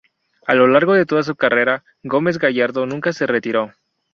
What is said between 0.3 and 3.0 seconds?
A lo largo de toda su carrera, Gómez Gallardo